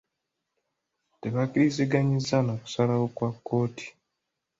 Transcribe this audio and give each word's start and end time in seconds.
Tebakkiriziganyizza 1.21 2.37
na 2.45 2.53
kusalawo 2.61 3.05
kwa 3.15 3.29
kkooti. 3.35 3.87